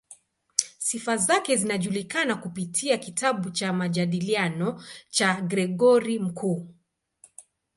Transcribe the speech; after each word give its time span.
Sifa 0.79 1.17
zake 1.17 1.55
zinajulikana 1.55 2.35
kupitia 2.35 2.97
kitabu 2.97 3.49
cha 3.51 3.73
"Majadiliano" 3.73 4.83
cha 5.09 5.41
Gregori 5.41 6.19
Mkuu. 6.19 6.75